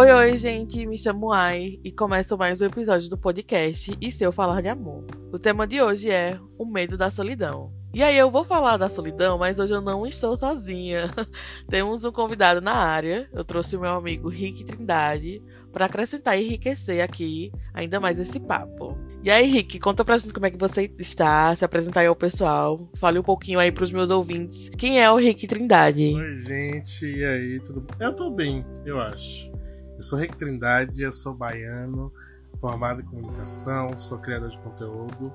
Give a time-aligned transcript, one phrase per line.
[0.00, 4.24] Oi, oi, gente, me chamo Ai e começa mais um episódio do podcast E Se
[4.24, 5.04] Eu Falar de Amor.
[5.30, 7.70] O tema de hoje é o medo da solidão.
[7.92, 11.10] E aí eu vou falar da solidão, mas hoje eu não estou sozinha.
[11.68, 13.28] Temos um convidado na área.
[13.30, 18.40] Eu trouxe o meu amigo Rick Trindade para acrescentar e enriquecer aqui ainda mais esse
[18.40, 18.96] papo.
[19.22, 22.16] E aí, Rick, conta pra gente como é que você está, se apresentar aí ao
[22.16, 22.88] pessoal.
[22.94, 24.70] Fale um pouquinho aí pros meus ouvintes.
[24.70, 26.14] Quem é o Rick Trindade?
[26.14, 27.86] Oi, gente, e aí, tudo?
[28.00, 29.59] Eu tô bem, eu acho.
[30.00, 32.10] Eu sou Rick Trindade, eu sou baiano,
[32.58, 35.30] formado em comunicação, sou criador de conteúdo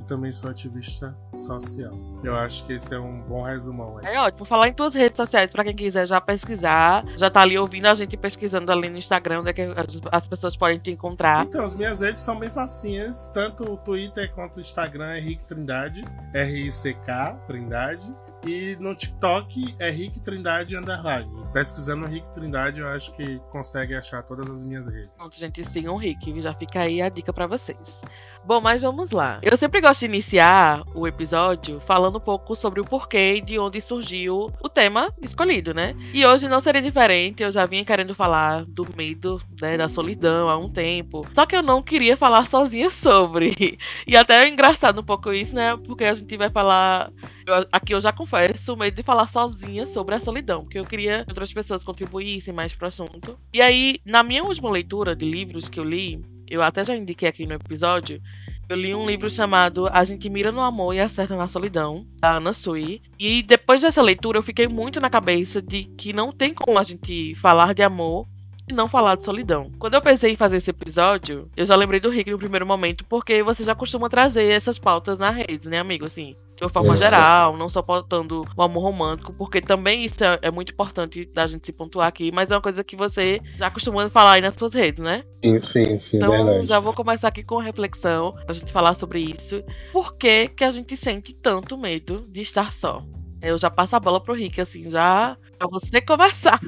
[0.00, 1.98] e também sou ativista social.
[2.22, 4.06] Eu acho que esse é um bom resumão aí.
[4.06, 4.44] É ótimo.
[4.44, 7.94] Falar em tuas redes sociais, para quem quiser já pesquisar, já tá ali ouvindo a
[7.96, 9.66] gente pesquisando ali no Instagram, onde é que
[10.12, 11.44] as pessoas podem te encontrar.
[11.46, 15.44] Então, as minhas redes são bem facinhas, tanto o Twitter quanto o Instagram é Rick
[15.44, 18.14] Trindade, R-I-C-K, Trindade.
[18.46, 21.43] E no TikTok é Rick Trindade Underline.
[21.54, 25.08] Pesquisando Rick Trindade, eu acho que consegue achar todas as minhas redes.
[25.16, 28.02] Pronto, gente, sigam o Rick, já fica aí a dica para vocês.
[28.44, 29.38] Bom, mas vamos lá.
[29.40, 33.56] Eu sempre gosto de iniciar o episódio falando um pouco sobre o porquê e de
[33.56, 35.94] onde surgiu o tema escolhido, né?
[36.12, 40.48] E hoje não seria diferente, eu já vinha querendo falar do medo, né, da solidão
[40.48, 41.24] há um tempo.
[41.32, 43.78] Só que eu não queria falar sozinha sobre.
[44.06, 45.76] E até é engraçado um pouco isso, né?
[45.76, 47.10] Porque a gente vai falar
[47.46, 50.84] eu, aqui eu já confesso o medo de falar sozinha sobre a solidão, porque eu
[50.84, 53.38] queria que outras pessoas contribuíssem mais pro assunto.
[53.52, 57.28] E aí, na minha última leitura de livros que eu li, eu até já indiquei
[57.28, 58.20] aqui no episódio,
[58.68, 62.36] eu li um livro chamado A Gente Mira no Amor e Acerta na Solidão, da
[62.36, 63.02] Ana Sui.
[63.18, 66.82] E depois dessa leitura eu fiquei muito na cabeça de que não tem como a
[66.82, 68.26] gente falar de amor
[68.66, 69.70] e não falar de solidão.
[69.78, 73.04] Quando eu pensei em fazer esse episódio, eu já lembrei do Rick no primeiro momento,
[73.04, 76.06] porque você já costuma trazer essas pautas na rede, né, amigo?
[76.06, 76.96] Assim, de uma forma é.
[76.96, 81.46] geral, não só pautando o amor romântico, porque também isso é, é, muito importante da
[81.46, 84.54] gente se pontuar aqui, mas é uma coisa que você já costuma falar aí nas
[84.54, 85.24] suas redes, né?
[85.42, 86.16] Sim, sim, sim.
[86.16, 86.66] Então verdade.
[86.66, 89.62] já vou começar aqui com uma reflexão pra gente falar sobre isso.
[89.92, 93.04] Por que, que a gente sente tanto medo de estar só?
[93.42, 96.58] Eu já passo a bola pro Rick, assim, já pra você conversar.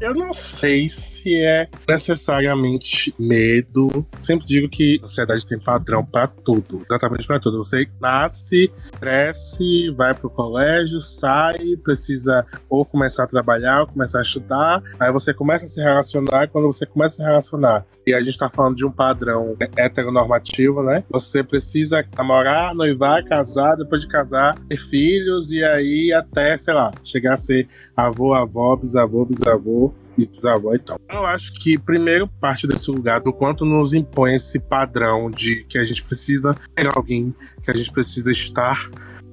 [0.00, 4.06] Eu não sei se é necessariamente medo.
[4.22, 7.58] Sempre digo que a sociedade tem padrão para tudo, exatamente para tudo.
[7.58, 14.22] Você nasce, cresce, vai pro colégio, sai, precisa ou começar a trabalhar, ou começar a
[14.22, 14.82] estudar.
[14.98, 16.48] Aí você começa a se relacionar.
[16.48, 20.82] Quando você começa a se relacionar, e a gente tá falando de um padrão heteronormativo,
[20.82, 21.04] né?
[21.10, 26.92] Você precisa namorar, noivar, casar, depois de casar, ter filhos, e aí até, sei lá,
[27.02, 30.98] chegar a ser avô, avó, bisavô, bisavô e bisavó e tal.
[31.10, 35.78] Eu acho que primeiro parte desse lugar do quanto nos impõe esse padrão de que
[35.78, 38.90] a gente precisa ter alguém, que a gente precisa estar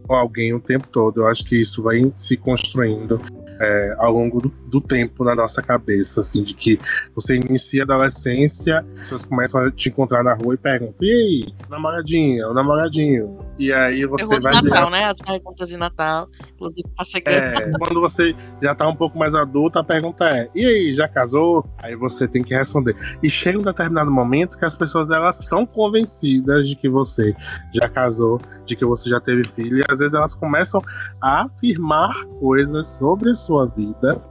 [0.07, 1.21] com alguém o tempo todo.
[1.21, 3.21] Eu acho que isso vai se construindo
[3.61, 6.79] é, ao longo do, do, tempo na nossa cabeça, assim, de que
[7.13, 11.11] você inicia a adolescência, as pessoas começam a te encontrar na rua e perguntam: e
[11.11, 13.39] aí, namoradinha, o namoradinho?
[13.59, 14.53] E aí você vai.
[14.53, 15.05] De Natal, né?
[15.05, 17.35] As perguntas de Natal, inclusive, tá chegando.
[17.35, 21.07] É, quando você já tá um pouco mais adulto, a pergunta é: e aí, já
[21.07, 21.65] casou?
[21.77, 22.95] Aí você tem que responder.
[23.21, 27.35] E chega um determinado momento que as pessoas elas estão convencidas de que você
[27.73, 30.81] já casou, de que você já teve filho, e às vezes elas começam
[31.21, 34.21] a afirmar coisas sobre a sua vida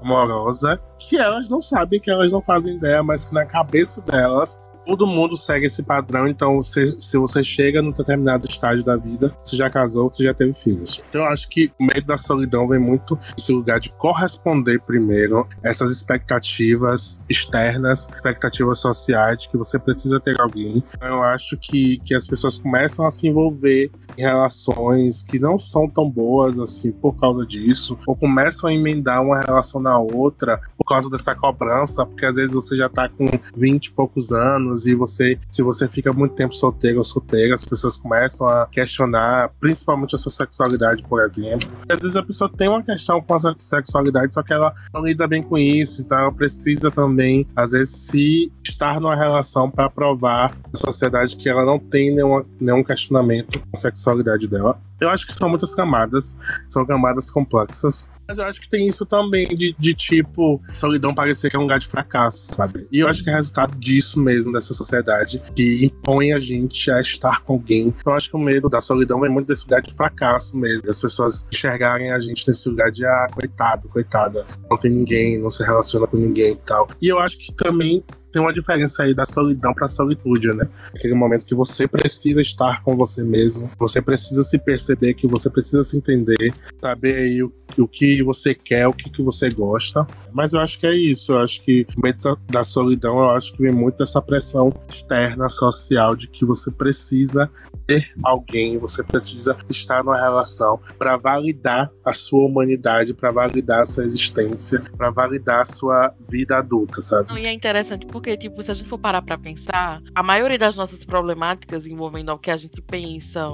[0.99, 4.59] que elas não sabem, que elas não fazem ideia, mas que na cabeça delas
[4.91, 9.33] todo mundo segue esse padrão, então se, se você chega num determinado estágio da vida,
[9.41, 11.01] você já casou, você já teve filhos.
[11.09, 15.47] Então eu acho que o medo da solidão vem muito desse lugar de corresponder primeiro
[15.63, 20.83] essas expectativas externas, expectativas sociais de que você precisa ter alguém.
[20.97, 25.57] Então, eu acho que, que as pessoas começam a se envolver em relações que não
[25.57, 30.61] são tão boas assim por causa disso, ou começam a emendar uma relação na outra
[30.95, 34.95] causa dessa cobrança, porque às vezes você já tá com 20 e poucos anos e
[34.95, 40.15] você, se você fica muito tempo solteiro ou solteira, as pessoas começam a questionar, principalmente
[40.15, 41.69] a sua sexualidade, por exemplo.
[41.89, 45.27] Às vezes a pessoa tem uma questão com a sexualidade, só que ela não lida
[45.27, 50.57] bem com isso, então ela precisa também, às vezes, se estar numa relação para provar
[50.73, 54.81] à sociedade que ela não tem nenhuma, nenhum questionamento com a sexualidade dela.
[55.01, 58.07] Eu acho que são muitas camadas, são camadas complexas.
[58.31, 61.63] Mas eu acho que tem isso também de, de tipo, solidão parecer que é um
[61.63, 62.87] lugar de fracasso, sabe?
[62.93, 67.01] E eu acho que é resultado disso mesmo, dessa sociedade que impõe a gente a
[67.01, 67.93] estar com alguém.
[68.07, 70.89] Eu acho que o medo da solidão vem muito desse lugar de fracasso mesmo.
[70.89, 75.51] As pessoas enxergarem a gente nesse lugar de, ah, coitado, coitada, não tem ninguém, não
[75.51, 76.89] se relaciona com ninguém e tal.
[77.03, 80.69] E eu acho que também tem uma diferença aí da solidão pra solitude, né?
[80.95, 85.51] Aquele momento que você precisa estar com você mesmo, você precisa se perceber, que você
[85.51, 90.07] precisa se entender, saber aí o, o que você quer, o que, que você gosta.
[90.33, 93.53] Mas eu acho que é isso, eu acho que o momento da solidão, eu acho
[93.53, 97.51] que vem muito dessa pressão externa, social, de que você precisa
[97.87, 103.87] ter alguém, você precisa estar numa relação para validar a sua humanidade, para validar a
[103.87, 107.33] sua existência, para validar a sua vida adulta, sabe?
[107.41, 110.77] E é interessante porque, tipo, se a gente for parar para pensar, a maioria das
[110.77, 113.49] nossas problemáticas envolvendo o que a gente pensa,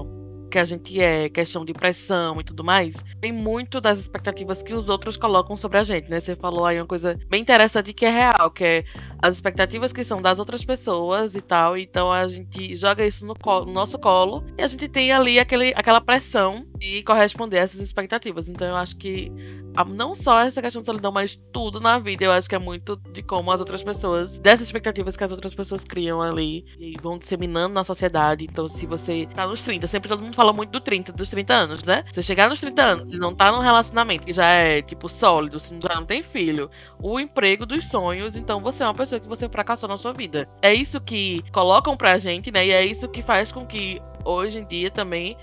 [0.51, 4.75] que a gente é, questão de pressão e tudo mais, tem muito das expectativas que
[4.75, 6.21] os outros colocam sobre a gente, né?
[6.21, 8.85] Você falou aí uma coisa bem interessante que é real, que é
[9.23, 11.77] as expectativas que são das outras pessoas e tal.
[11.77, 15.39] Então a gente joga isso no, colo, no nosso colo e a gente tem ali
[15.39, 18.49] aquele, aquela pressão de corresponder a essas expectativas.
[18.49, 19.33] Então eu acho que
[19.84, 22.96] não só essa questão de solidão, mas tudo na vida, eu acho que é muito
[23.12, 27.19] de como as outras pessoas, dessas expectativas que as outras pessoas criam ali e vão
[27.19, 28.44] disseminando na sociedade.
[28.44, 31.55] Então, se você tá nos 30, sempre todo mundo fala muito do 30, dos 30
[31.55, 32.05] anos, né?
[32.12, 35.58] Você chegar nos 30 anos e não tá num relacionamento que já é, tipo, sólido,
[35.58, 36.70] você já não tem filho,
[37.02, 40.49] o emprego dos sonhos, então você é uma pessoa que você fracassou na sua vida.
[40.62, 42.67] É isso que colocam pra gente, né?
[42.67, 45.37] E é isso que faz com que hoje em dia também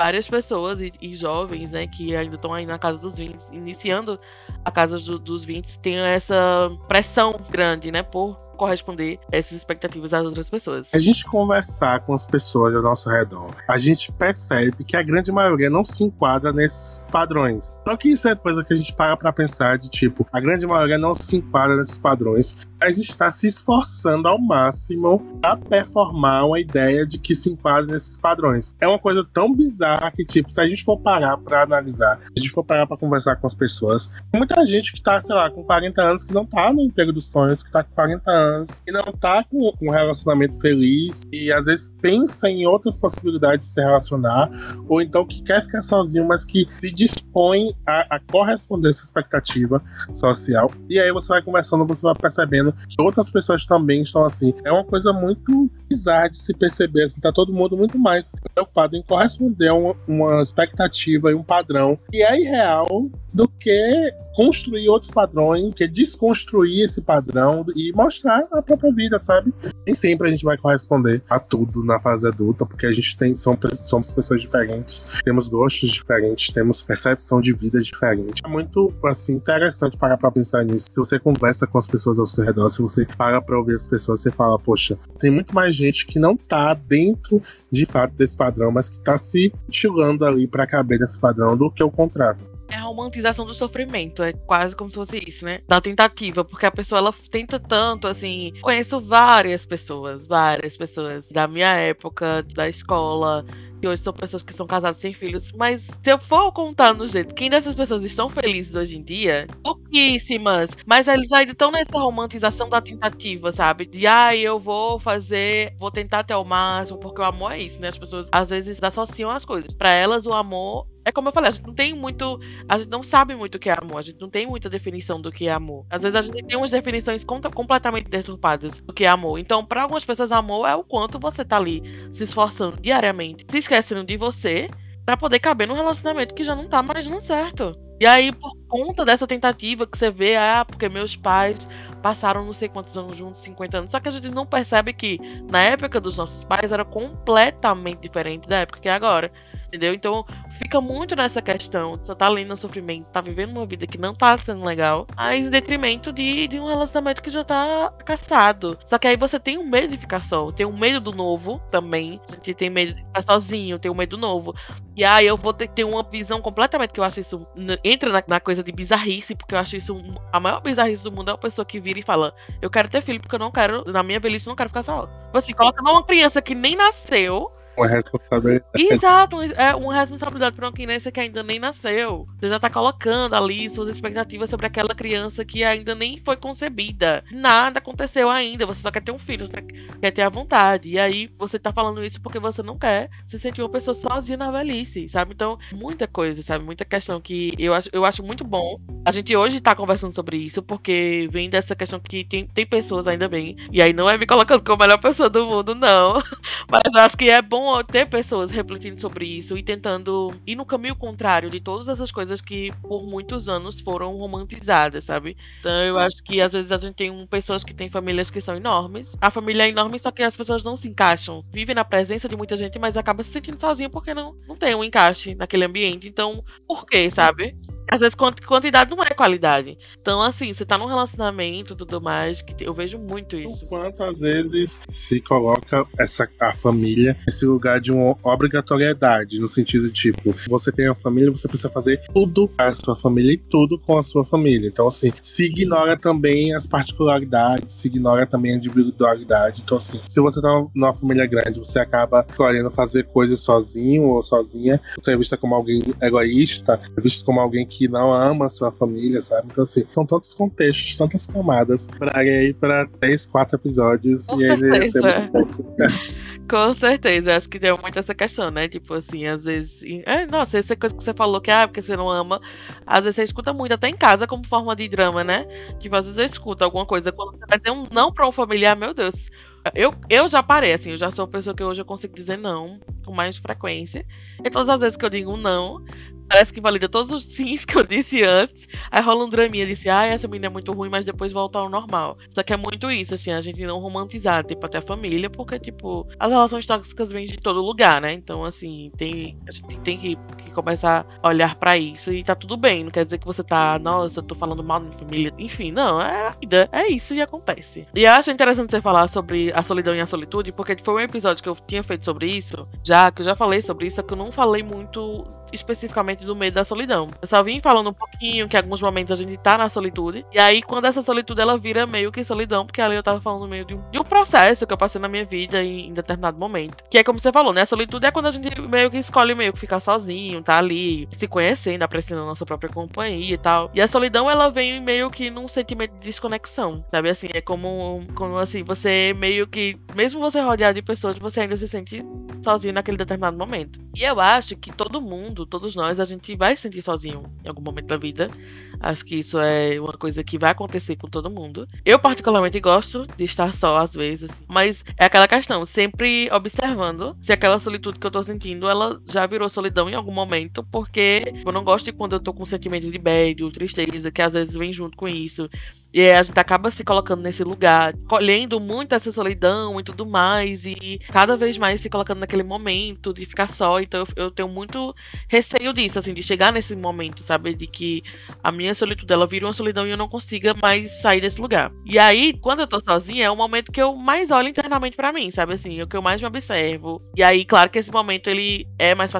[0.00, 4.18] várias pessoas e, e, jovens, né, que ainda estão aí na casa dos 20, iniciando
[4.64, 10.22] a casa do, dos 20, tenham essa pressão grande, né, por corresponder essas expectativas das
[10.22, 10.90] outras pessoas.
[10.92, 15.32] A gente conversar com as pessoas ao nosso redor, a gente percebe que a grande
[15.32, 17.72] maioria não se enquadra nesses padrões.
[17.88, 20.66] Só que isso é coisa que a gente para pra pensar de tipo, a grande
[20.66, 26.60] maioria não se enquadra nesses padrões, mas está se esforçando ao máximo a performar uma
[26.60, 28.74] ideia de que se enquadra nesses padrões.
[28.78, 32.32] É uma coisa tão bizarra que, tipo, se a gente for parar pra analisar, se
[32.36, 35.50] a gente for parar pra conversar com as pessoas, muita gente que tá, sei lá,
[35.50, 38.49] com 40 anos que não tá no emprego dos sonhos, que tá com 40 anos
[38.50, 43.68] anos e não tá com um relacionamento feliz e às vezes pensa em outras possibilidades
[43.68, 44.50] de se relacionar,
[44.88, 49.82] ou então que quer ficar sozinho, mas que se dispõe a, a corresponder essa expectativa
[50.12, 50.70] social.
[50.88, 54.54] E aí você vai conversando, você vai percebendo que outras pessoas também estão assim.
[54.64, 58.96] É uma coisa muito bizarra de se perceber, assim, tá todo mundo muito mais preocupado
[58.96, 64.88] em corresponder a uma, uma expectativa e um padrão que é irreal do que construir
[64.88, 69.52] outros padrões, que desconstruir esse padrão e mostrar a própria vida, sabe?
[69.86, 73.34] Nem sempre a gente vai corresponder a tudo na fase adulta, porque a gente tem
[73.34, 78.42] somos, pessoas diferentes, temos gostos diferentes, temos percepção de vida diferente.
[78.44, 80.86] É muito assim interessante parar para pensar nisso.
[80.90, 83.86] Se você conversa com as pessoas ao seu redor, se você para para ouvir as
[83.86, 88.36] pessoas, você fala, poxa, tem muito mais gente que não tá dentro de fato desse
[88.36, 92.49] padrão, mas que tá se tirando ali para caber nesse padrão do que o contrário
[92.70, 94.22] é a romantização do sofrimento.
[94.22, 95.60] É quase como se fosse isso, né?
[95.66, 98.52] Da tentativa, porque a pessoa ela tenta tanto, assim.
[98.60, 103.44] Conheço várias pessoas, várias pessoas da minha época, da escola,
[103.80, 107.06] que hoje são pessoas que são casadas sem filhos, mas se eu for contar no
[107.06, 109.46] jeito, quem dessas pessoas estão felizes hoje em dia?
[109.62, 110.76] Pouquíssimas.
[110.86, 113.86] Mas eles ainda estão nessa romantização da tentativa, sabe?
[113.86, 117.80] De, ah, eu vou fazer, vou tentar até o máximo, porque o amor é isso,
[117.80, 117.88] né?
[117.88, 119.74] As pessoas às vezes associam as coisas.
[119.74, 122.38] Para elas, o amor é como eu falei, a gente não tem muito.
[122.68, 125.20] A gente não sabe muito o que é amor, a gente não tem muita definição
[125.20, 125.86] do que é amor.
[125.90, 129.38] Às vezes a gente tem umas definições completamente deturpadas do que é amor.
[129.38, 133.58] Então, para algumas pessoas, amor é o quanto você tá ali se esforçando diariamente, se
[133.58, 134.68] esquecendo de você,
[135.04, 137.74] para poder caber num relacionamento que já não tá mais dando certo.
[138.00, 141.68] E aí, por conta dessa tentativa que você vê, ah, porque meus pais
[142.02, 143.90] passaram não sei quantos anos juntos, 50 anos.
[143.90, 145.18] Só que a gente não percebe que
[145.50, 149.30] na época dos nossos pais era completamente diferente da época que é agora.
[149.70, 149.94] Entendeu?
[149.94, 150.26] Então,
[150.58, 151.96] fica muito nessa questão.
[151.96, 155.50] Você tá lendo sofrimento, tá vivendo uma vida que não tá sendo legal, mas em
[155.50, 158.76] detrimento de, de um relacionamento que já tá caçado.
[158.84, 161.62] Só que aí você tem um medo de ficar só, tem um medo do novo
[161.70, 162.20] também.
[162.32, 164.56] Gente tem medo de ficar sozinho, tem um medo do novo.
[164.96, 167.46] E aí eu vou ter, ter uma visão completamente que eu acho isso.
[167.84, 169.96] Entra na, na, coisa de bizarrice, porque eu acho isso.
[170.32, 173.02] A maior bizarrice do mundo é uma pessoa que vira e fala: Eu quero ter
[173.02, 175.08] filho porque eu não quero, na minha velhice, eu não quero ficar só.
[175.32, 178.64] Assim, coloca uma criança que nem nasceu uma responsabilidade.
[178.76, 182.26] Exato, é uma responsabilidade para uma criança que ainda nem nasceu.
[182.38, 187.24] Você já tá colocando ali suas expectativas sobre aquela criança que ainda nem foi concebida.
[187.32, 189.62] Nada aconteceu ainda, você só quer ter um filho, você
[190.00, 190.90] quer ter a vontade.
[190.90, 194.36] E aí você tá falando isso porque você não quer se sentir uma pessoa sozinha
[194.36, 195.32] na velhice, sabe?
[195.34, 196.64] Então, muita coisa, sabe?
[196.64, 198.78] Muita questão que eu acho, eu acho muito bom.
[199.04, 203.06] A gente hoje tá conversando sobre isso porque vem dessa questão que tem, tem pessoas
[203.06, 203.56] ainda bem.
[203.72, 206.22] E aí não é me colocando como a melhor pessoa do mundo, não.
[206.70, 210.96] Mas acho que é bom ter pessoas refletindo sobre isso e tentando ir no caminho
[210.96, 215.36] contrário de todas essas coisas que por muitos anos foram romantizadas, sabe?
[215.60, 218.40] Então eu acho que às vezes a gente tem um, pessoas que têm famílias que
[218.40, 219.16] são enormes.
[219.20, 221.44] A família é enorme, só que as pessoas não se encaixam.
[221.52, 224.74] Vivem na presença de muita gente, mas acaba se sentindo sozinho porque não, não tem
[224.74, 226.08] um encaixe naquele ambiente.
[226.08, 227.56] Então, por quê, sabe?
[227.90, 229.76] Às vezes quantidade não é qualidade.
[230.00, 233.66] Então, assim, você tá num relacionamento e tudo mais, que eu vejo muito isso.
[233.66, 239.90] Quanto às vezes se coloca essa, a família nesse lugar de uma obrigatoriedade, no sentido
[239.90, 243.78] tipo, você tem a família, você precisa fazer tudo com a sua família e tudo
[243.78, 244.68] com a sua família.
[244.68, 249.62] Então, assim, se ignora também as particularidades, se ignora também a individualidade.
[249.64, 254.22] Então, assim, se você tá numa família grande, você acaba escolhendo fazer coisas sozinho ou
[254.22, 258.44] sozinha, você é vista como alguém egoísta, é visto como alguém que que não ama
[258.44, 259.48] a sua família, sabe?
[259.50, 264.44] Então, assim, são tantos contextos, tantas camadas pra ir pra três, quatro episódios Com e
[264.44, 265.64] ele ser muito
[266.46, 268.68] Com certeza, acho que deu muito essa questão, né?
[268.68, 269.82] Tipo assim, às vezes.
[270.04, 272.38] É, nossa, essa coisa que você falou que, ah, porque você não ama,
[272.84, 275.46] às vezes você escuta muito, até em casa, como forma de drama, né?
[275.78, 278.32] Tipo, às vezes eu escuto alguma coisa, quando você vai dizer um não pra um
[278.32, 279.30] familiar, meu Deus.
[279.74, 282.36] Eu, eu já parei, assim, eu já sou uma pessoa que hoje eu consigo dizer
[282.36, 282.78] não
[283.10, 284.06] com mais frequência.
[284.42, 285.84] E todas as vezes que eu digo não,
[286.30, 288.68] parece que valida todos os sims que eu disse antes.
[288.88, 291.68] Aí rola um draminha, disse, ah, essa menina é muito ruim, mas depois volta ao
[291.68, 292.16] normal.
[292.28, 295.58] Só que é muito isso, assim, a gente não romantizar, tipo, até a família, porque,
[295.58, 298.12] tipo, as relações tóxicas vêm de todo lugar, né?
[298.12, 302.36] Então, assim, tem, a gente tem que, que começar a olhar para isso e tá
[302.36, 302.84] tudo bem.
[302.84, 305.34] Não quer dizer que você tá, nossa, tô falando mal da minha família.
[305.36, 307.88] Enfim, não, é a vida, é isso e acontece.
[307.92, 311.00] E eu acho interessante você falar sobre a solidão e a solitude, porque foi um
[311.00, 314.12] episódio que eu tinha feito sobre isso, já que eu já falei sobre isso, que
[314.12, 317.08] eu não falei muito especificamente do medo da solidão.
[317.20, 320.24] Eu só vim falando um pouquinho que em alguns momentos a gente tá na solitude.
[320.32, 323.48] E aí, quando essa solitude ela vira meio que solidão, porque ali eu tava falando
[323.48, 326.38] meio de um, de um processo que eu passei na minha vida em, em, determinado
[326.38, 326.84] momento.
[326.88, 327.62] Que é como você falou, né?
[327.62, 331.08] A solitude é quando a gente meio que escolhe meio que ficar sozinho, tá ali,
[331.10, 333.70] se conhecendo, apreciando a nossa própria companhia e tal.
[333.74, 337.10] E a solidão, ela vem meio que num sentimento de desconexão, sabe?
[337.10, 341.56] Assim, é como, como assim, você meio que, mesmo você rodeado de pessoas, você ainda
[341.56, 342.04] se sente
[342.42, 343.80] sozinho naquele determinado momento.
[343.96, 347.48] E eu acho que todo mundo, todos nós, a gente vai se sentir sozinho em
[347.48, 348.30] algum momento da vida.
[348.78, 351.68] Acho que isso é uma coisa que vai acontecer com todo mundo.
[351.84, 354.44] Eu, particularmente, gosto de estar só às vezes, assim.
[354.48, 359.26] mas é aquela questão, sempre observando se aquela solitude que eu tô sentindo, ela já
[359.26, 362.46] virou solidão em algum momento, porque eu não gosto de quando eu tô com um
[362.46, 365.48] sentimento de bad tristeza, que às vezes vem junto com isso.
[365.92, 370.64] E a gente acaba se colocando nesse lugar, colhendo muito essa solidão e tudo mais,
[370.64, 373.80] e cada vez mais se colocando naquele momento de ficar só.
[373.80, 374.94] Então eu, tenho muito
[375.28, 377.54] receio disso, assim, de chegar nesse momento, sabe?
[377.54, 378.02] De que
[378.42, 381.72] a minha solitude ela vira uma solidão e eu não consiga mais sair desse lugar.
[381.84, 385.12] E aí, quando eu tô sozinha, é o momento que eu mais olho internamente para
[385.12, 385.54] mim, sabe?
[385.54, 387.02] Assim, é o que eu mais me observo.
[387.16, 389.12] E aí, claro que esse momento ele é mais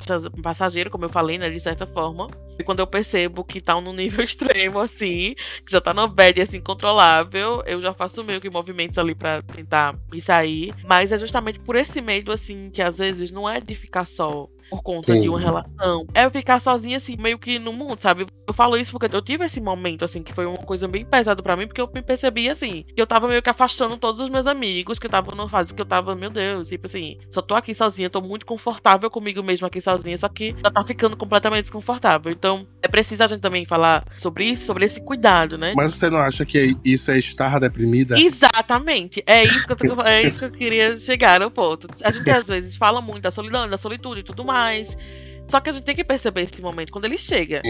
[0.43, 1.51] passageiro, como eu falei, né?
[1.51, 2.29] De certa forma.
[2.61, 5.35] E quando eu percebo que tá num nível extremo, assim,
[5.65, 9.43] que já tá no bad, assim, incontrolável, eu já faço meio que movimentos ali para
[9.43, 10.75] tentar me sair.
[10.85, 14.49] Mas é justamente por esse medo, assim, que às vezes não é de ficar só
[14.71, 15.23] por conta Sim.
[15.23, 16.07] de uma relação.
[16.15, 18.27] É eu ficar sozinha, assim, meio que no mundo, sabe?
[18.47, 21.43] Eu falo isso porque eu tive esse momento, assim, que foi uma coisa bem pesada
[21.43, 24.29] para mim, porque eu me percebi, assim, que eu tava meio que afastando todos os
[24.29, 27.43] meus amigos, que eu tava numa fase que eu tava, meu Deus, tipo assim, só
[27.43, 31.17] tô aqui sozinha, tô muito confortável comigo mesmo aqui sozinha, só que já tá ficando
[31.17, 32.31] completamente desconfortável.
[32.31, 35.73] Então, é preciso a gente também falar sobre isso, sobre esse cuidado, né?
[35.77, 38.19] Mas você não acha que isso é estar deprimida?
[38.19, 39.23] Exatamente.
[39.27, 41.89] É isso que eu, tô, é isso que eu queria chegar ao ponto.
[42.05, 44.97] A gente às vezes fala muito da solidão, da solitude e tudo mais mais.
[45.49, 47.61] Só que a gente tem que perceber esse momento quando ele chega.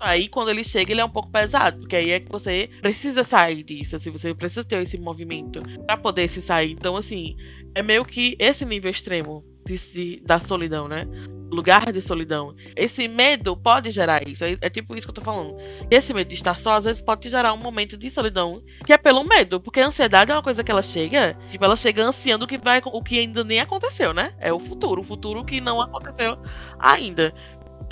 [0.00, 3.22] Aí, quando ele chega, ele é um pouco pesado, porque aí é que você precisa
[3.22, 6.72] sair disso, assim, você precisa ter esse movimento para poder se sair.
[6.72, 7.36] Então, assim,
[7.76, 11.06] é meio que esse nível extremo de, da solidão, né?
[11.52, 12.54] lugar de solidão.
[12.74, 14.42] Esse medo pode gerar isso.
[14.44, 15.56] É, é, tipo isso que eu tô falando.
[15.90, 18.98] Esse medo de estar só, às vezes, pode gerar um momento de solidão, que é
[18.98, 19.60] pelo medo.
[19.60, 22.58] Porque a ansiedade é uma coisa que ela chega, tipo, ela chega ansiando o que
[22.58, 24.32] vai, o que ainda nem aconteceu, né?
[24.38, 26.38] É o futuro, o futuro que não aconteceu
[26.78, 27.34] ainda.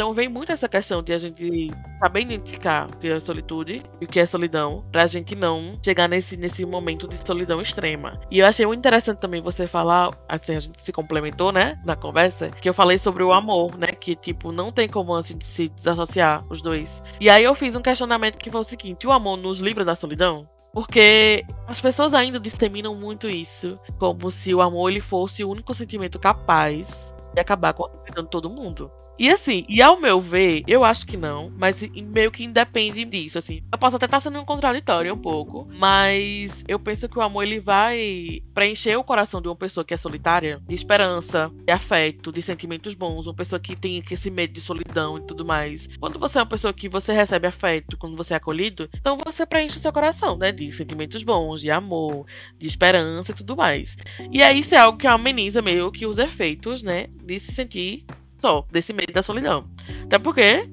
[0.00, 4.06] Então vem muito essa questão de a gente saber identificar o que é solitude e
[4.06, 8.18] o que é solidão, pra gente não chegar nesse, nesse momento de solidão extrema.
[8.30, 11.94] E eu achei muito interessante também você falar, assim, a gente se complementou, né, na
[11.96, 15.68] conversa, que eu falei sobre o amor, né, que tipo, não tem como assim, se
[15.68, 17.02] desassociar os dois.
[17.20, 19.94] E aí eu fiz um questionamento que foi o seguinte: o amor nos livra da
[19.94, 20.48] solidão?
[20.72, 25.74] Porque as pessoas ainda disseminam muito isso, como se o amor ele fosse o único
[25.74, 28.90] sentimento capaz de acabar com a solidão de todo mundo.
[29.20, 33.36] E assim, e ao meu ver, eu acho que não, mas meio que independe disso,
[33.36, 33.62] assim.
[33.70, 37.42] Eu posso até estar sendo um contraditório um pouco, mas eu penso que o amor
[37.42, 42.32] ele vai preencher o coração de uma pessoa que é solitária de esperança, de afeto,
[42.32, 45.86] de sentimentos bons, uma pessoa que tem esse medo de solidão e tudo mais.
[46.00, 49.44] Quando você é uma pessoa que você recebe afeto, quando você é acolhido, então você
[49.44, 52.24] preenche seu coração, né, de sentimentos bons, de amor,
[52.56, 53.98] de esperança e tudo mais.
[54.32, 58.06] E aí isso é algo que ameniza meio que os efeitos, né, de se sentir
[58.40, 59.64] só, desse medo da solidão.
[60.04, 60.68] Até porque,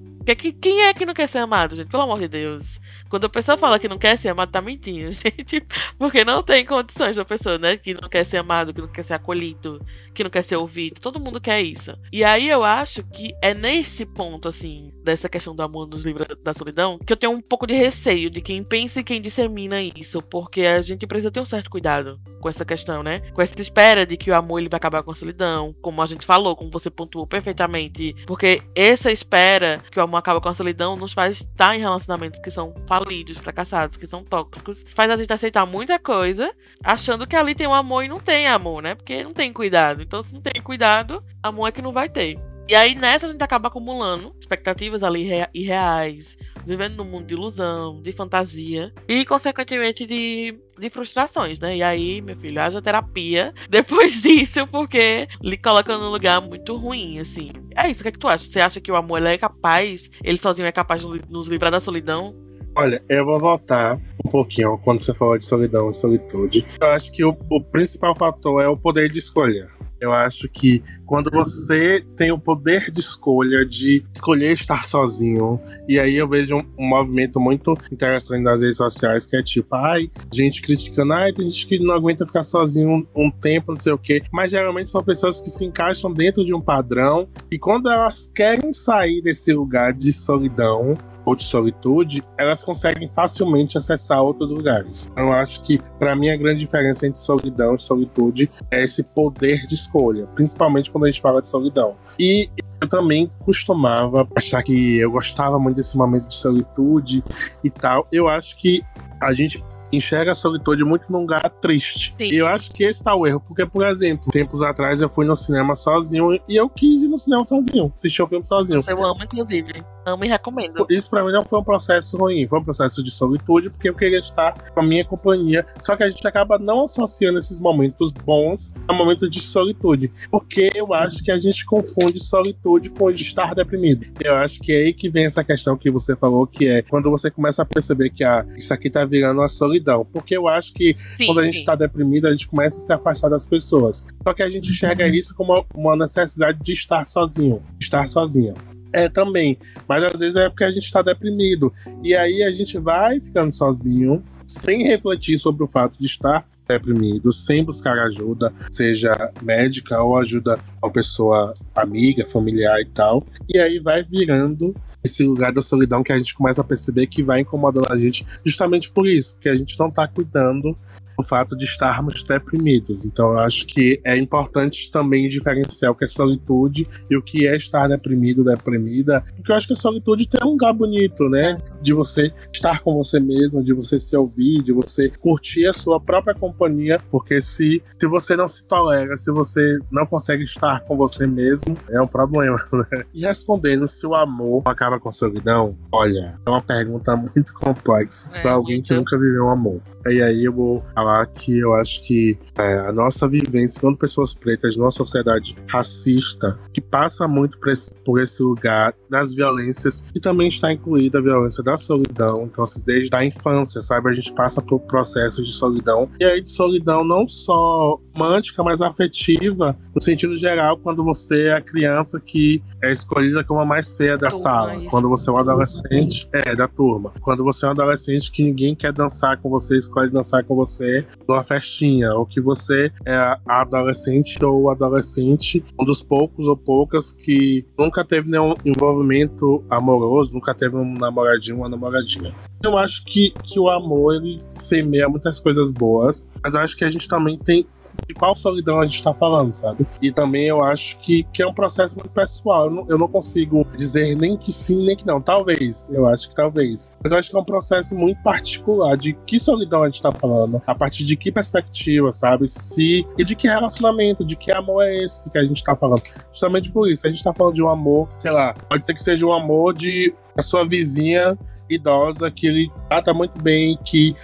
[0.62, 1.90] quem é que não quer ser amado, gente?
[1.90, 2.80] Pelo amor de Deus.
[3.10, 5.66] Quando a pessoa fala que não quer ser amado, tá mentindo, gente.
[5.98, 7.78] Porque não tem condições da pessoa, né?
[7.78, 9.84] Que não quer ser amado, que não quer ser acolhido,
[10.14, 11.00] que não quer ser ouvido.
[11.00, 11.98] Todo mundo quer isso.
[12.12, 16.28] E aí eu acho que é nesse ponto, assim, dessa questão do amor nos livros
[16.44, 19.82] da solidão, que eu tenho um pouco de receio de quem pensa e quem dissemina
[19.82, 20.22] isso.
[20.22, 23.20] Porque a gente precisa ter um certo cuidado com essa questão, né?
[23.34, 25.76] Com essa espera de que o amor ele vai acabar com a solidão.
[25.82, 28.16] Como a gente falou, como você pontuou perfeitamente.
[28.26, 32.40] Porque essa espera que o amor acaba com a solidão nos faz estar em relacionamentos
[32.40, 37.36] que são falidos, fracassados, que são tóxicos, faz a gente aceitar muita coisa, achando que
[37.36, 38.96] ali tem um amor e não tem amor, né?
[38.96, 40.02] Porque não tem cuidado.
[40.02, 42.40] Então, se não tem cuidado, amor é que não vai ter.
[42.70, 48.02] E aí nessa a gente acaba acumulando expectativas ali irreais, vivendo num mundo de ilusão,
[48.02, 51.78] de fantasia e, consequentemente, de, de frustrações, né?
[51.78, 57.20] E aí, meu filho, haja terapia depois disso, porque lhe coloca num lugar muito ruim,
[57.20, 57.54] assim.
[57.74, 58.46] É isso, o que, é que tu acha?
[58.46, 61.80] Você acha que o amor é capaz, ele sozinho é capaz de nos livrar da
[61.80, 62.36] solidão?
[62.80, 66.64] Olha, eu vou voltar um pouquinho quando você falou de solidão e solitude.
[66.80, 69.68] Eu acho que o, o principal fator é o poder de escolha.
[70.00, 76.00] Eu acho que quando você tem o poder de escolha de escolher estar sozinho, e
[76.00, 80.12] aí eu vejo um, um, movimento muito interessante nas redes sociais que é tipo, ai,
[80.32, 83.94] gente criticando, ai, tem gente que não aguenta ficar sozinho um, um tempo, não sei
[83.94, 84.22] o quê.
[84.32, 88.72] Mas geralmente são pessoas que se encaixam dentro de um padrão e quando elas querem
[88.72, 90.96] sair desse lugar de solidão,
[91.28, 95.10] ou de solitude, elas conseguem facilmente acessar outros lugares.
[95.12, 99.04] Então, eu acho que, para mim, a grande diferença entre solidão e solitude é esse
[99.04, 101.98] poder de escolha, principalmente quando a gente fala de solidão.
[102.18, 107.22] E eu também costumava achar que eu gostava muito desse momento de solitude
[107.62, 108.08] e tal.
[108.10, 108.82] Eu acho que
[109.22, 112.16] a gente enxerga a solitude muito num lugar triste.
[112.18, 112.26] Sim.
[112.26, 115.26] E eu acho que esse tá o erro, porque, por exemplo, tempos atrás eu fui
[115.26, 118.82] no cinema sozinho e eu quis ir no cinema sozinho, assistir o um filme sozinho.
[118.88, 119.84] Eu amo, inclusive.
[120.06, 120.86] Amo e recomendo.
[120.90, 123.94] Isso pra mim não foi um processo ruim, foi um processo de solitude, porque eu
[123.94, 125.66] queria estar com a minha companhia.
[125.82, 130.12] Só que a gente acaba não associando esses momentos bons a momentos de solitude.
[130.32, 134.06] Porque eu acho que a gente confunde solitude com estar deprimido.
[134.24, 137.10] Eu acho que é aí que vem essa questão que você falou, que é quando
[137.10, 140.06] você começa a perceber que ah, isso aqui tá virando uma solidão solidão.
[140.12, 142.94] Porque eu acho que sim, quando a gente está deprimido, a gente começa a se
[142.94, 144.06] afastar das pessoas.
[144.24, 145.14] Só que a gente enxerga uhum.
[145.14, 148.54] isso como uma necessidade de estar sozinho, de estar sozinha.
[148.92, 149.58] É, também.
[149.88, 151.72] Mas às vezes é porque a gente está deprimido.
[152.04, 157.32] E aí a gente vai ficando sozinho, sem refletir sobre o fato de estar deprimido,
[157.32, 163.26] sem buscar ajuda, seja médica ou ajuda a uma pessoa amiga, familiar e tal.
[163.48, 164.76] E aí vai virando
[165.08, 168.26] esse lugar da solidão que a gente começa a perceber que vai incomodando a gente
[168.46, 170.78] justamente por isso, porque a gente não tá cuidando
[171.18, 173.06] o fato de estarmos deprimidos.
[173.06, 177.48] Então, eu acho que é importante também diferenciar o que é solitude e o que
[177.48, 181.58] é estar deprimido, deprimida, porque eu acho que a solitude tem um lugar bonito, né?
[181.82, 186.00] De você estar com você mesmo, de você se ouvir, de você curtir a sua
[186.00, 190.96] própria companhia, porque se, se você não se tolera, se você não consegue estar com
[190.96, 192.58] você mesmo, é um problema,
[192.92, 193.04] né?
[193.14, 198.30] E respondendo se o amor acaba com a solidão, olha, é uma pergunta muito complexa
[198.34, 199.82] é, para alguém que nunca viveu um amor.
[200.10, 204.34] E aí eu vou falar que eu acho que é, a nossa vivência quando pessoas
[204.34, 210.20] pretas numa sociedade racista que passa muito por esse, por esse lugar das violências e
[210.20, 212.44] também está incluída a violência da solidão.
[212.44, 214.10] Então, assim, desde a infância, sabe?
[214.10, 216.10] A gente passa por processos de solidão.
[216.20, 221.54] E aí, de solidão não só romântica, mas afetiva, no sentido geral, quando você é
[221.54, 224.76] a criança que é escolhida como a mais feia da turma, sala.
[224.76, 224.88] Isso.
[224.88, 227.14] Quando você é um adolescente, é, da turma.
[227.22, 231.06] Quando você é um adolescente que ninguém quer dançar com você, escolhe dançar com você
[231.28, 232.14] numa festinha.
[232.14, 238.06] Ou que você é a adolescente ou adolescente, um dos poucos ou poucas que nunca
[238.06, 242.34] teve nenhum envolvimento amoroso, nunca teve um namoradinho uma namoradinha.
[242.64, 246.84] Eu acho que, que o amor, ele semeia muitas coisas boas, mas eu acho que
[246.84, 247.66] a gente também tem
[248.08, 249.86] de qual solidão a gente tá falando, sabe?
[250.02, 252.66] E também eu acho que, que é um processo muito pessoal.
[252.66, 255.22] Eu não, eu não consigo dizer nem que sim, nem que não.
[255.22, 256.94] Talvez, eu acho que talvez.
[257.04, 260.12] Mas eu acho que é um processo muito particular de que solidão a gente tá
[260.12, 262.48] falando, a partir de que perspectiva, sabe?
[262.48, 266.02] Se e de que relacionamento, de que amor é esse que a gente tá falando.
[266.32, 269.02] Justamente por isso, a gente tá falando de um amor, sei lá, pode ser que
[269.02, 271.38] seja um amor de a sua vizinha
[271.70, 274.16] idosa que ele trata muito bem, que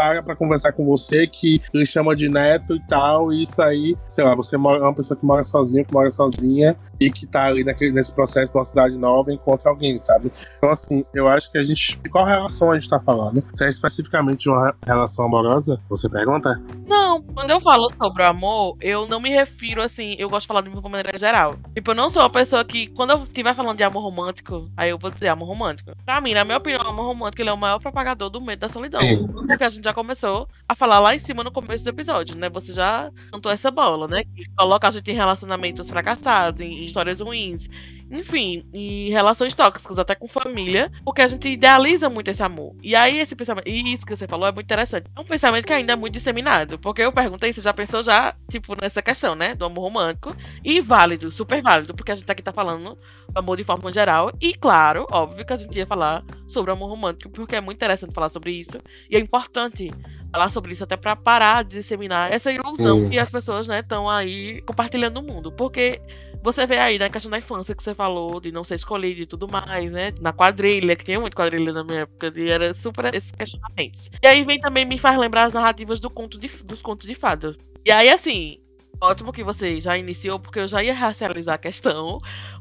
[0.00, 3.94] para pra conversar com você, que ele chama de neto e tal, e isso aí,
[4.08, 7.44] sei lá, você é uma pessoa que mora sozinha, que mora sozinha, e que tá
[7.44, 10.32] ali naquele, nesse processo de uma cidade nova, encontra alguém, sabe?
[10.56, 11.98] Então, assim, eu acho que a gente.
[12.02, 13.44] De qual relação a gente tá falando?
[13.52, 16.62] Se é especificamente de uma relação amorosa, você pergunta?
[16.86, 20.48] Não, quando eu falo sobre o amor, eu não me refiro assim, eu gosto de
[20.48, 21.56] falar de uma maneira geral.
[21.74, 24.88] Tipo, eu não sou uma pessoa que, quando eu estiver falando de amor romântico, aí
[24.88, 25.92] eu vou dizer amor romântico.
[26.06, 28.68] Pra mim, na minha opinião, amor romântico ele é o maior propagador do medo da
[28.68, 29.00] solidão.
[29.46, 32.36] Porque a gente já já começou a falar lá em cima no começo do episódio,
[32.36, 32.48] né?
[32.50, 34.24] Você já cantou essa bola, né?
[34.24, 37.68] Que coloca a gente em relacionamentos fracassados, em histórias ruins,
[38.10, 42.74] enfim, em relações tóxicas, até com família, porque a gente idealiza muito esse amor.
[42.82, 45.06] E aí esse pensamento, e isso que você falou é muito interessante.
[45.16, 48.34] É um pensamento que ainda é muito disseminado, porque eu perguntei, você já pensou já,
[48.50, 52.42] tipo, nessa questão, né, do amor romântico, e válido, super válido, porque a gente aqui
[52.42, 56.24] tá falando do amor de forma geral, e claro, óbvio que a gente ia falar
[56.46, 59.90] sobre amor romântico, porque é muito interessante falar sobre isso, e é importante
[60.32, 64.08] falar sobre isso até para parar de disseminar essa ilusão que as pessoas, né, estão
[64.08, 66.00] aí compartilhando no mundo, porque
[66.42, 69.20] você vê aí na né, questão da infância que você falou, de não ser escolhido
[69.20, 70.12] e tudo mais, né?
[70.20, 74.10] Na quadrilha, que tinha muito quadrilha na minha época, e era super esses questionamentos.
[74.22, 77.14] E aí vem também, me faz lembrar as narrativas do conto de, dos contos de
[77.14, 77.58] fadas.
[77.84, 78.58] E aí, assim,
[79.00, 82.18] ótimo que você já iniciou, porque eu já ia racializar a questão.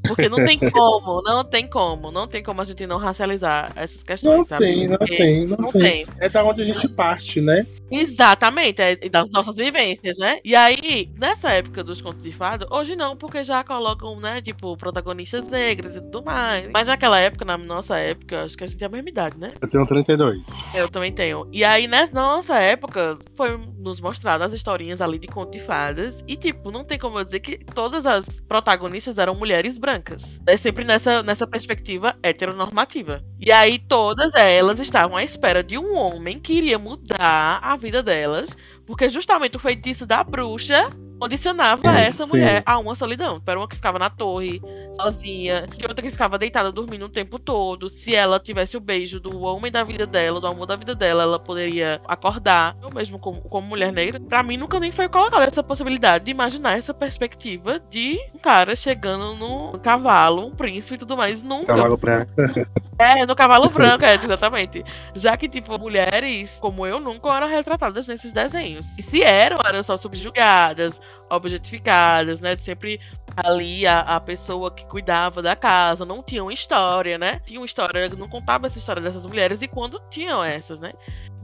[0.07, 4.03] Porque não tem como, não tem como, não tem como a gente não racializar essas
[4.03, 4.37] questões.
[4.37, 4.63] Não sabe?
[4.63, 6.05] tem, não porque tem, não, não tem.
[6.05, 6.07] tem.
[6.19, 7.65] É da onde a gente parte, né?
[7.91, 10.39] Exatamente, é das nossas vivências, né?
[10.45, 14.77] E aí, nessa época dos contos de fado, hoje não, porque já colocam, né, tipo,
[14.77, 16.69] protagonistas negras e tudo mais.
[16.71, 19.51] Mas naquela época, na nossa época, acho que a gente tem a mesma idade, né?
[19.59, 20.63] Eu tenho 32.
[20.73, 21.47] Eu também tenho.
[21.51, 26.23] E aí, na nossa época, foi nos mostrado as historinhas ali de contos de fadas
[26.29, 30.39] e, tipo, não tem como eu dizer que todas as protagonistas eram mulheres brancas.
[30.45, 33.23] É sempre nessa, nessa perspectiva heteronormativa.
[33.39, 38.03] E aí todas elas estavam à espera de um homem que iria mudar a vida
[38.03, 42.37] delas, porque justamente o feitiço da bruxa condicionava é, essa sim.
[42.37, 43.41] mulher a uma solidão.
[43.45, 44.61] Era uma que ficava na torre,
[44.95, 47.89] sozinha, que outra que ficava deitada dormindo o tempo todo.
[47.89, 51.23] Se ela tivesse o beijo do homem da vida dela, do amor da vida dela,
[51.23, 52.75] ela poderia acordar.
[52.81, 56.31] Eu mesmo, como, como mulher negra, pra mim nunca nem foi colocada essa possibilidade de
[56.31, 61.43] imaginar essa perspectiva de um cara chegando no cavalo, um príncipe e tudo mais.
[61.43, 61.75] Nunca.
[61.75, 62.31] Cavalo branco.
[62.99, 64.83] É, no cavalo branco, é, exatamente.
[65.15, 68.97] Já que, tipo, mulheres como eu nunca eram retratadas nesses desenhos.
[68.97, 72.55] E se eram, eram só subjugadas, objetificadas, né?
[72.57, 72.99] Sempre
[73.35, 77.39] ali a, a pessoa que cuidava da casa, não tinha uma história, né?
[77.45, 80.93] Tinha uma história, não contava essa história dessas mulheres e quando tinham essas, né?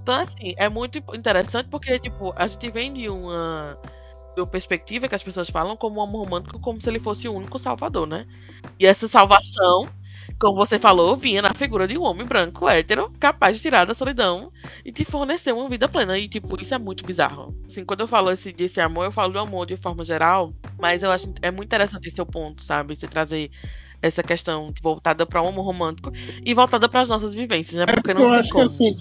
[0.02, 3.78] Então, assim, é muito interessante porque, tipo, a gente vem de uma,
[4.38, 7.34] uma perspectiva que as pessoas falam como um amor romântico como se ele fosse o
[7.34, 8.28] único salvador, né?
[8.80, 9.88] E essa salvação
[10.40, 13.94] como você falou, vinha na figura de um homem branco, hétero, capaz de tirar da
[13.94, 14.52] solidão
[14.84, 16.18] e te fornecer uma vida plena.
[16.18, 17.56] E, tipo, isso é muito bizarro.
[17.66, 21.04] Assim, quando eu falo esse, desse amor, eu falo do amor de forma geral, mas
[21.04, 22.96] eu acho é muito interessante esse seu ponto, sabe?
[22.96, 23.50] Você trazer
[24.02, 26.12] essa questão voltada para o amor romântico
[26.46, 27.86] e voltada para as nossas vivências, né?
[27.86, 28.64] Porque é, não eu acho como.
[28.64, 28.98] que assim,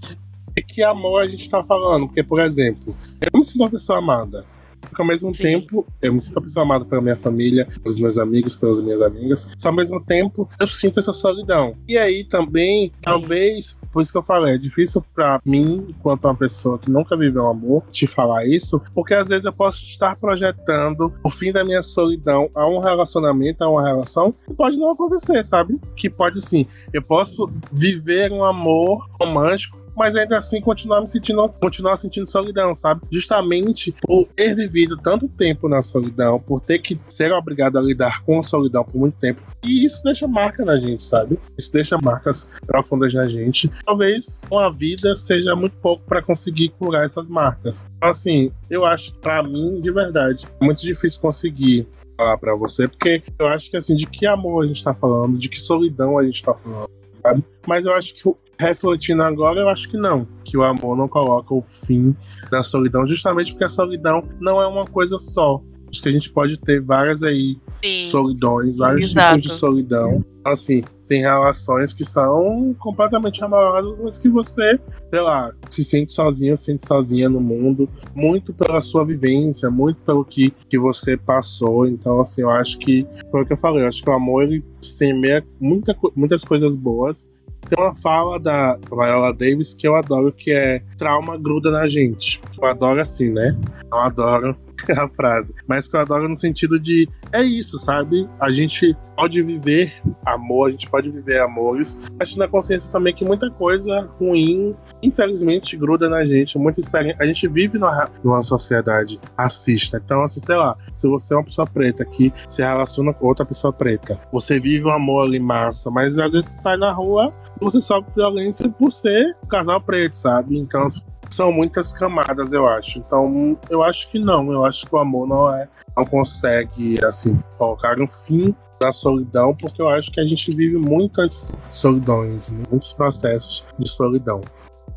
[0.63, 2.07] que amor a gente tá falando?
[2.07, 4.45] Porque, por exemplo, eu me sinto uma pessoa amada.
[4.95, 5.43] Porque ao mesmo Sim.
[5.43, 9.45] tempo, eu me sinto amada pela minha família, pelos meus amigos, pelas minhas amigas.
[9.59, 11.77] Só ao mesmo tempo, eu sinto essa solidão.
[11.89, 16.35] E aí também, talvez, por isso que eu falei, é difícil para mim, enquanto uma
[16.37, 21.13] pessoa que nunca viveu amor, te falar isso, porque às vezes eu posso estar projetando
[21.25, 25.43] o fim da minha solidão a um relacionamento, a uma relação, que pode não acontecer,
[25.45, 25.81] sabe?
[25.97, 26.69] Que pode sim.
[26.93, 32.75] Eu posso viver um amor romântico mas ainda assim continuar me sentindo, continuar sentindo solidão,
[32.75, 33.03] sabe?
[33.11, 38.23] Justamente por ter vivido tanto tempo na solidão, por ter que ser obrigado a lidar
[38.25, 39.43] com a solidão por muito tempo.
[39.63, 41.39] E isso deixa marca na gente, sabe?
[41.57, 43.71] Isso deixa marcas profundas na gente.
[43.85, 47.87] Talvez uma vida seja muito pouco para conseguir curar essas marcas.
[48.01, 53.23] Assim, eu acho, para mim, de verdade, é muito difícil conseguir falar para você, porque
[53.39, 56.25] eu acho que assim, de que amor a gente tá falando, de que solidão a
[56.25, 57.45] gente tá falando, sabe?
[57.67, 58.23] Mas eu acho que
[58.59, 60.27] refletindo agora, eu acho que não.
[60.45, 62.15] Que o amor não coloca o fim
[62.51, 65.61] da solidão, justamente porque a solidão não é uma coisa só.
[65.91, 68.11] Acho que a gente pode ter várias aí Sim.
[68.11, 69.37] solidões, vários Exato.
[69.37, 70.25] tipos de solidão.
[70.45, 74.79] Assim, tem relações que são completamente amorosas, mas que você,
[75.11, 80.03] sei lá, se sente sozinho, se sente sozinha no mundo, muito pela sua vivência, muito
[80.03, 81.87] pelo que, que você passou.
[81.87, 84.43] Então, assim, eu acho que, foi o que eu falei, eu acho que o amor,
[84.43, 87.31] ele semeia muita, muitas coisas boas.
[87.69, 92.41] Tem uma fala da Viola Davis que eu adoro, que é trauma gruda na gente.
[92.61, 93.57] Eu adoro assim, né?
[93.91, 94.57] Eu adoro
[94.99, 95.55] a frase.
[95.67, 98.29] Mas que eu adoro no sentido de é isso, sabe?
[98.41, 99.95] A gente pode viver
[100.27, 105.77] amor, a gente pode viver amores, mas na consciência também que muita coisa ruim, infelizmente,
[105.77, 106.59] gruda na gente.
[106.59, 107.23] Muita experiência.
[107.23, 110.01] A gente vive numa, numa sociedade racista.
[110.05, 113.45] Então, assim, sei lá, se você é uma pessoa preta que se relaciona com outra
[113.45, 117.33] pessoa preta, você vive um amor ali massa, mas às vezes você sai na rua
[117.61, 120.59] e você sofre violência por ser um casal preto, sabe?
[120.59, 120.89] Então,
[121.35, 122.99] são muitas camadas, eu acho.
[122.99, 124.53] Então, eu acho que não.
[124.53, 129.55] Eu acho que o amor não é, não consegue, assim, colocar um fim na solidão,
[129.55, 134.41] porque eu acho que a gente vive muitas solidões, muitos processos de solidão.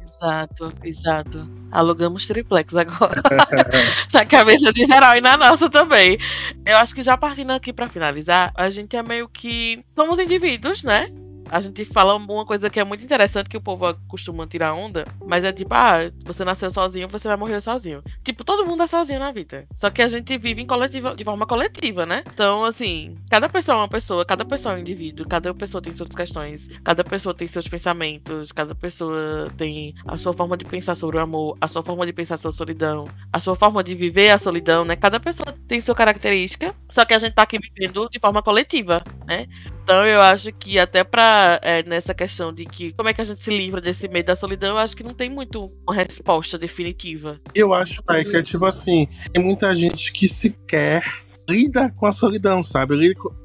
[0.03, 1.49] Exato, exato.
[1.71, 3.21] Alugamos triplex agora.
[4.13, 6.17] na cabeça de geral e na nossa também.
[6.65, 9.83] Eu acho que já partindo aqui pra finalizar, a gente é meio que.
[9.95, 11.11] Somos indivíduos, né?
[11.49, 15.05] A gente fala uma coisa que é muito interessante que o povo costuma tirar onda,
[15.25, 18.03] mas é tipo, ah, você nasceu sozinho, você vai morrer sozinho.
[18.23, 19.65] Tipo, todo mundo é sozinho na vida.
[19.73, 22.23] Só que a gente vive em coletiva, de forma coletiva, né?
[22.33, 25.93] Então, assim, cada pessoa é uma pessoa, cada pessoa é um indivíduo, cada pessoa tem
[25.93, 30.95] suas questões, cada pessoa tem seus pensamentos, cada pessoa tem a sua forma de pensar
[30.95, 33.95] sobre o amor, a sua forma de pensar sobre a solidão, a sua forma de
[33.95, 34.95] viver a solidão, né?
[34.95, 39.03] Cada pessoa tem sua característica, só que a gente tá aqui vivendo de forma coletiva,
[39.25, 39.47] né?
[39.87, 43.23] Então eu acho que até pra é, nessa questão de que como é que a
[43.23, 46.57] gente se livra desse medo da solidão, eu acho que não tem muito uma resposta
[46.57, 47.39] definitiva.
[47.55, 51.01] Eu acho, pai, que é tipo assim, tem muita gente que sequer
[51.49, 52.95] lida com a solidão, sabe?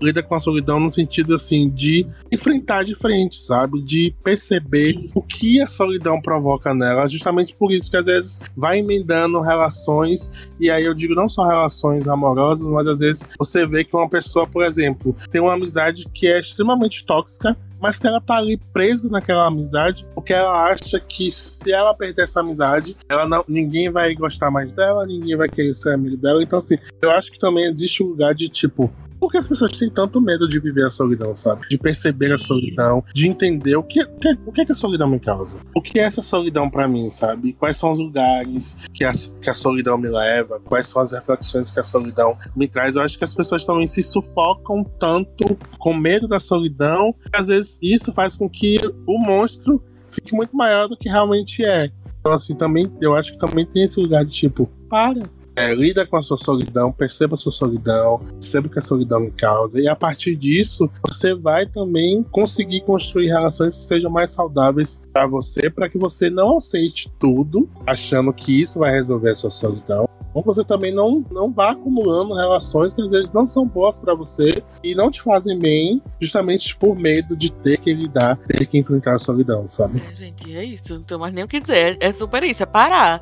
[0.00, 3.80] Lida, com- a solidão no sentido assim de enfrentar de frente, sabe?
[3.82, 8.78] De perceber o que a solidão provoca nela, justamente por isso que às vezes vai
[8.78, 13.84] emendando relações, e aí eu digo não só relações amorosas, mas às vezes você vê
[13.84, 18.20] que uma pessoa, por exemplo, tem uma amizade que é extremamente tóxica, mas que ela
[18.20, 23.26] tá ali presa naquela amizade, porque ela acha que se ela perder essa amizade, ela
[23.26, 26.40] não, ninguém vai gostar mais dela, ninguém vai querer ser amigo dela.
[26.40, 28.88] Então, assim, eu acho que também existe um lugar de tipo.
[29.22, 31.68] Por que as pessoas têm tanto medo de viver a solidão, sabe?
[31.68, 35.20] De perceber a solidão, de entender o que, que, o que, que a solidão me
[35.20, 35.58] causa.
[35.76, 37.52] O que é essa solidão pra mim, sabe?
[37.52, 40.58] Quais são os lugares que a, que a solidão me leva?
[40.64, 42.96] Quais são as reflexões que a solidão me traz?
[42.96, 47.46] Eu acho que as pessoas também se sufocam tanto com medo da solidão, que às
[47.46, 51.92] vezes isso faz com que o monstro fique muito maior do que realmente é.
[52.18, 55.22] Então, assim, também, eu acho que também tem esse lugar de tipo, para.
[55.54, 59.30] É, lida com a sua solidão, perceba a sua solidão, perceba o que a solidão
[59.36, 65.00] causa, e a partir disso você vai também conseguir construir relações que sejam mais saudáveis
[65.12, 69.50] para você, para que você não aceite tudo achando que isso vai resolver a sua
[69.50, 70.08] solidão.
[70.34, 74.14] Ou você também não, não vá acumulando relações que às vezes não são boas para
[74.14, 78.78] você e não te fazem bem, justamente por medo de ter que lidar, ter que
[78.78, 80.02] enfrentar a solidão, sabe?
[80.10, 80.94] É, gente, é isso.
[80.94, 81.98] Não tenho mais nem o que dizer.
[82.00, 83.20] É super isso, é parar.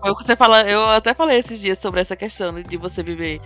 [0.00, 3.02] Foi o que você fala, eu até falei esses dias sobre essa questão de- você
[3.02, 3.38] viver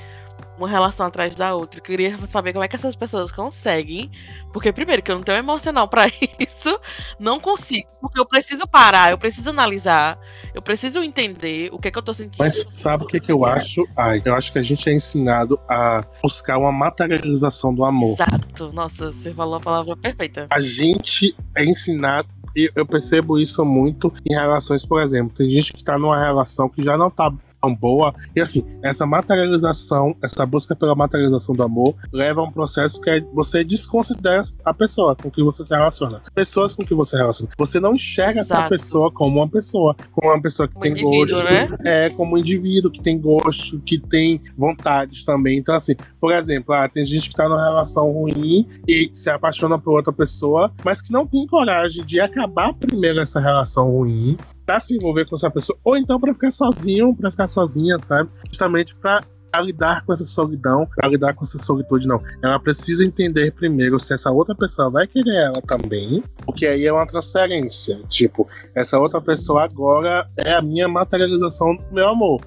[0.59, 1.81] uma relação atrás da outra.
[1.81, 4.11] Eu queria saber como é que essas pessoas conseguem.
[4.53, 6.07] Porque, primeiro, que eu não tenho emocional pra
[6.39, 6.79] isso.
[7.19, 7.89] Não consigo.
[8.01, 10.19] Porque eu preciso parar, eu preciso analisar,
[10.55, 12.37] eu preciso entender o que é que eu tô sentindo.
[12.39, 13.87] Mas sabe o que, que eu acho?
[13.97, 18.15] Ai, eu acho que a gente é ensinado a buscar uma materialização do amor.
[18.21, 18.73] Exato.
[18.73, 20.47] Nossa, você falou a palavra perfeita.
[20.51, 22.29] A gente é ensinado.
[22.57, 25.33] E Eu percebo isso muito em relações, por exemplo.
[25.35, 28.15] Tem gente que tá numa relação que já não tá tão boa.
[28.35, 33.11] E assim, essa materialização, essa busca pela materialização do amor, leva a um processo que
[33.11, 36.23] é você desconsidera a pessoa com que você se relaciona.
[36.35, 37.51] Pessoas com que você relaciona.
[37.59, 38.69] Você não enxerga essa Exato.
[38.69, 41.43] pessoa como uma pessoa, como uma pessoa que Um tem gosto.
[41.43, 41.69] né?
[41.85, 45.59] É, como um indivíduo que tem gosto, que tem vontades também.
[45.59, 49.79] Então, assim, por exemplo, ah, tem gente que tá numa relação ruim e se apaixona
[49.79, 54.37] por outra pessoa, mas que não tem coragem de acabar primeiro essa relação ruim
[54.71, 58.31] pra se envolver com essa pessoa, ou então pra ficar sozinho, pra ficar sozinha, sabe?
[58.49, 59.21] Justamente pra
[59.61, 62.23] lidar com essa solidão, pra lidar com essa solitude, não.
[62.41, 66.93] Ela precisa entender primeiro se essa outra pessoa vai querer ela também, porque aí é
[66.93, 68.01] uma transferência.
[68.09, 72.41] Tipo, essa outra pessoa agora é a minha materialização do meu amor.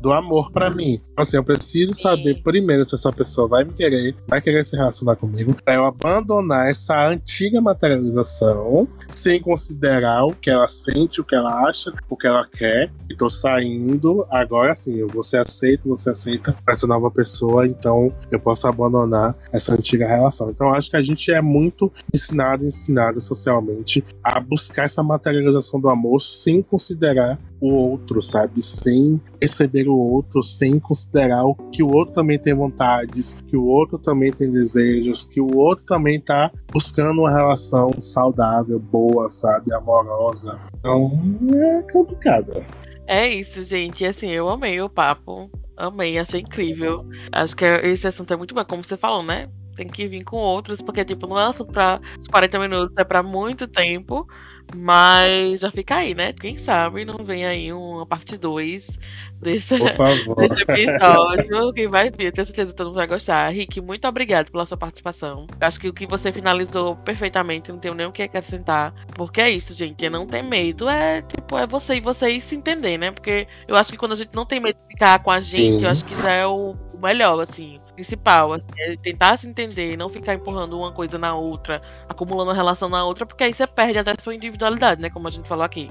[0.00, 1.00] Do amor para mim.
[1.16, 5.16] Assim, eu preciso saber primeiro se essa pessoa vai me querer, vai querer se relacionar
[5.16, 11.34] comigo, pra eu abandonar essa antiga materialização, sem considerar o que ela sente, o que
[11.34, 12.90] ela acha, o que ela quer.
[13.10, 18.66] E tô saindo, agora sim, você aceita, você aceita essa nova pessoa, então eu posso
[18.66, 20.50] abandonar essa antiga relação.
[20.50, 25.88] Então acho que a gente é muito ensinado, ensinado socialmente a buscar essa materialização do
[25.88, 28.62] amor sem considerar o outro, sabe?
[28.62, 33.98] Sem perceber o outro, sem considerar que o outro também tem vontades, que o outro
[33.98, 39.72] também tem desejos, que o outro também tá buscando uma relação saudável, boa, sabe?
[39.74, 40.58] Amorosa.
[40.78, 41.10] Então
[41.54, 42.64] é complicado.
[43.06, 44.04] É isso, gente.
[44.04, 45.50] Assim, eu amei o papo.
[45.76, 47.04] Amei, achei incrível.
[47.32, 49.46] Acho que esse assunto é muito bom, como você falou, né?
[49.76, 53.22] Tem que vir com outros, porque, tipo, não é assunto pra 40 minutos, é pra
[53.22, 54.26] muito tempo.
[54.74, 56.32] Mas já fica aí, né?
[56.32, 58.98] Quem sabe não vem aí uma parte 2
[59.40, 61.72] desse, desse episódio.
[61.72, 63.48] Quem vai ver, tenho certeza que todo mundo vai gostar.
[63.50, 65.46] Rick, muito obrigado pela sua participação.
[65.60, 68.94] Acho que o que você finalizou perfeitamente, não tenho nem o que acrescentar.
[69.14, 70.04] Porque é isso, gente.
[70.04, 70.88] É não ter medo.
[70.88, 73.10] É tipo, é você e você se entender, né?
[73.10, 75.78] Porque eu acho que quando a gente não tem medo de ficar com a gente,
[75.78, 75.84] Sim.
[75.84, 80.08] eu acho que já é o melhor, assim principal, assim, é tentar se entender, não
[80.08, 83.98] ficar empurrando uma coisa na outra, acumulando uma relação na outra, porque aí você perde
[83.98, 85.10] até a sua individualidade, né?
[85.10, 85.90] Como a gente falou aqui.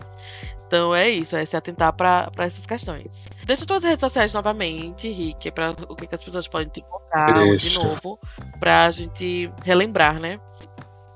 [0.68, 3.28] Então é isso, é se atentar para essas questões.
[3.46, 7.34] Deixa tuas redes sociais novamente, Rick, para o que, que, as pessoas podem te encontrar
[7.58, 8.20] de novo,
[8.60, 10.40] para a gente relembrar, né?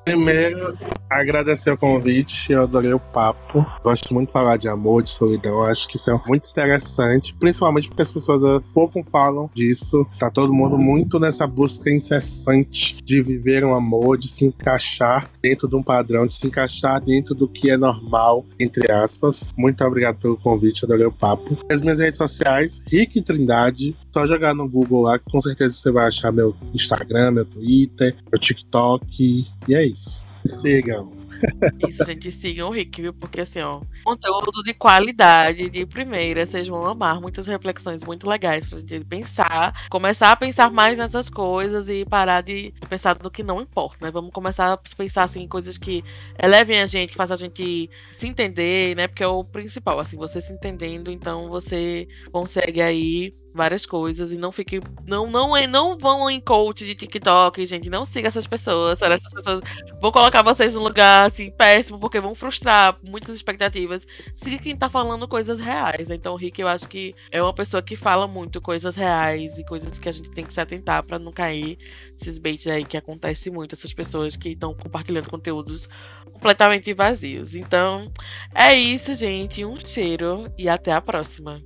[0.06, 0.78] Primeiro,
[1.10, 3.66] agradecer o convite, eu adorei o papo.
[3.84, 5.64] Gosto muito de falar de amor, de solidão.
[5.64, 8.42] Acho que isso é muito interessante, principalmente porque as pessoas
[8.74, 10.06] pouco falam disso.
[10.20, 15.68] Tá todo mundo muito nessa busca incessante de viver um amor, de se encaixar dentro
[15.68, 19.46] de um padrão, de se encaixar dentro do que é normal, entre aspas.
[19.58, 21.58] Muito obrigado pelo convite, adorei o papo.
[21.72, 26.08] As minhas redes sociais, Rick Trindade, só jogar no Google lá, com certeza você vai
[26.08, 29.46] achar meu Instagram, meu Twitter, meu TikTok.
[29.68, 30.22] E é isso.
[30.46, 31.12] Sigam.
[31.88, 33.14] Isso, gente, sigam o Rick, viu?
[33.14, 37.20] Porque assim, ó, conteúdo de qualidade, de primeira, vocês vão amar.
[37.20, 42.42] Muitas reflexões muito legais pra gente pensar, começar a pensar mais nessas coisas e parar
[42.42, 44.12] de pensar no que não importa, né?
[44.12, 46.04] Vamos começar a pensar assim, em coisas que
[46.42, 49.08] elevem a gente, que façam a gente se entender, né?
[49.08, 54.38] Porque é o principal, assim, você se entendendo, então você consegue aí várias coisas e
[54.38, 58.48] não fique não não é, não vão em coach de TikTok, gente, não siga essas
[58.48, 59.16] pessoas, sabe?
[59.16, 59.62] essas pessoas
[60.02, 64.06] vão colocar vocês num lugar assim péssimo porque vão frustrar muitas expectativas.
[64.34, 66.10] Siga quem tá falando coisas reais.
[66.10, 66.16] Né?
[66.16, 69.66] Então, o Rick eu acho que é uma pessoa que fala muito coisas reais e
[69.66, 71.78] coisas que a gente tem que se atentar para não cair
[72.20, 75.88] esses baits aí que acontece muito essas pessoas que estão compartilhando conteúdos
[76.32, 77.56] completamente vazios.
[77.56, 78.12] Então,
[78.54, 79.64] é isso, gente.
[79.66, 81.62] Um cheiro e até a próxima.